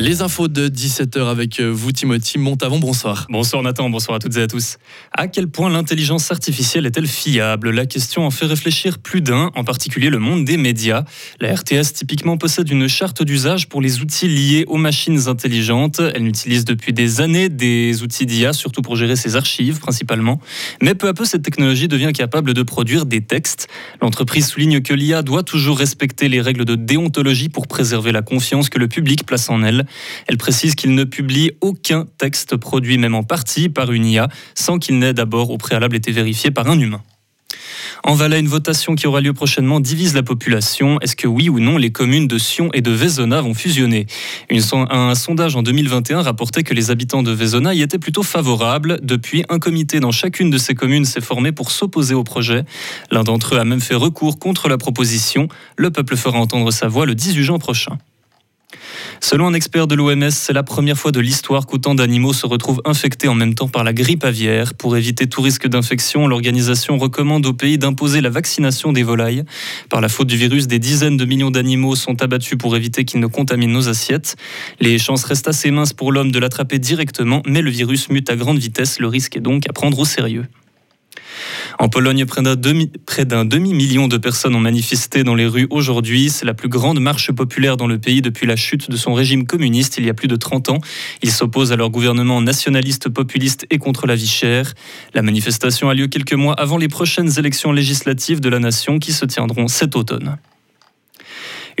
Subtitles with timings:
[0.00, 2.78] Les infos de 17h avec euh, vous, Timothy Montavon.
[2.78, 3.26] Bonsoir.
[3.30, 4.76] Bonsoir Nathan, bonsoir à toutes et à tous.
[5.10, 7.70] À quel point l'intelligence artificielle est-elle fiable?
[7.70, 11.02] La question en fait réfléchir plus d'un, en particulier le monde des médias.
[11.40, 16.00] La RTS typiquement possède une charte d'usage pour les outils liés aux machines intelligentes.
[16.14, 20.40] Elle utilise depuis des années des outils d'IA, surtout pour gérer ses archives principalement.
[20.80, 23.66] Mais peu à peu, cette technologie devient capable de produire des textes.
[24.00, 28.68] L'entreprise souligne que l'IA doit toujours respecter les règles de déontologie pour préserver la confiance
[28.68, 29.86] que le public place en elle.
[30.26, 34.78] Elle précise qu'il ne publie aucun texte produit même en partie par une IA sans
[34.78, 37.02] qu'il n'ait d'abord au préalable été vérifié par un humain.
[38.04, 41.00] En Valais, une votation qui aura lieu prochainement divise la population.
[41.00, 44.06] Est-ce que oui ou non les communes de Sion et de Vézona vont fusionner?
[44.72, 48.98] Un sondage en 2021 rapportait que les habitants de Vézona y étaient plutôt favorables.
[49.02, 52.64] Depuis, un comité dans chacune de ces communes s'est formé pour s'opposer au projet.
[53.10, 55.48] L'un d'entre eux a même fait recours contre la proposition.
[55.76, 57.98] Le peuple fera entendre sa voix le 18 juin prochain.
[59.20, 62.80] Selon un expert de l'OMS, c'est la première fois de l'histoire qu'autant d'animaux se retrouvent
[62.84, 64.74] infectés en même temps par la grippe aviaire.
[64.74, 69.44] Pour éviter tout risque d'infection, l'organisation recommande au pays d'imposer la vaccination des volailles.
[69.90, 73.20] Par la faute du virus, des dizaines de millions d'animaux sont abattus pour éviter qu'ils
[73.20, 74.36] ne contaminent nos assiettes.
[74.80, 78.36] Les chances restent assez minces pour l'homme de l'attraper directement, mais le virus mute à
[78.36, 78.98] grande vitesse.
[79.00, 80.46] Le risque est donc à prendre au sérieux.
[81.78, 86.30] En Pologne, près d'un demi-million de personnes ont manifesté dans les rues aujourd'hui.
[86.30, 89.46] C'est la plus grande marche populaire dans le pays depuis la chute de son régime
[89.46, 90.78] communiste il y a plus de 30 ans.
[91.22, 94.74] Ils s'opposent à leur gouvernement nationaliste, populiste et contre la vie chère.
[95.14, 99.12] La manifestation a lieu quelques mois avant les prochaines élections législatives de la nation qui
[99.12, 100.38] se tiendront cet automne.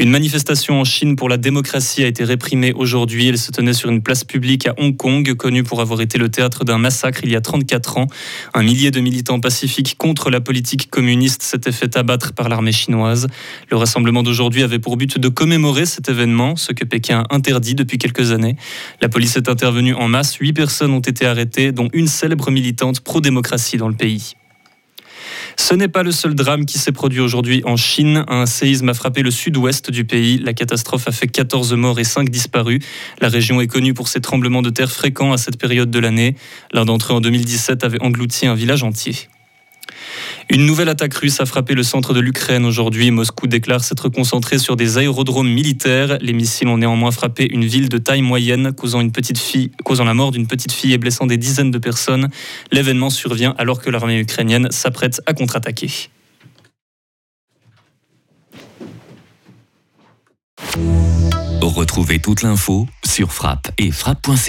[0.00, 3.26] Une manifestation en Chine pour la démocratie a été réprimée aujourd'hui.
[3.26, 6.28] Elle se tenait sur une place publique à Hong Kong, connue pour avoir été le
[6.28, 8.06] théâtre d'un massacre il y a 34 ans.
[8.54, 13.26] Un millier de militants pacifiques contre la politique communiste s'étaient fait abattre par l'armée chinoise.
[13.72, 17.74] Le rassemblement d'aujourd'hui avait pour but de commémorer cet événement, ce que Pékin a interdit
[17.74, 18.54] depuis quelques années.
[19.02, 20.36] La police est intervenue en masse.
[20.36, 24.36] Huit personnes ont été arrêtées, dont une célèbre militante pro-démocratie dans le pays.
[25.56, 28.24] Ce n'est pas le seul drame qui s'est produit aujourd'hui en Chine.
[28.28, 30.38] Un séisme a frappé le sud-ouest du pays.
[30.38, 32.80] La catastrophe a fait 14 morts et 5 disparus.
[33.20, 36.36] La région est connue pour ses tremblements de terre fréquents à cette période de l'année.
[36.72, 39.28] L'un d'entre eux en 2017 avait englouti un village entier.
[40.50, 43.10] Une nouvelle attaque russe a frappé le centre de l'Ukraine aujourd'hui.
[43.10, 46.16] Moscou déclare s'être concentré sur des aérodromes militaires.
[46.22, 50.72] Les missiles ont néanmoins frappé une ville de taille moyenne, causant, la mort d'une petite
[50.72, 52.28] fille et blessant des dizaines de personnes.
[52.72, 55.90] L'événement survient alors que l'armée ukrainienne s'apprête à contre-attaquer.
[61.60, 64.48] Retrouvez toute l'info sur frappe et frappe.ch.